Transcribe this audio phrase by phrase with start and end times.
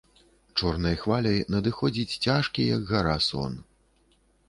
[0.61, 3.65] Чорнай хваляй надыходзіць цяжкі, як гара, сон.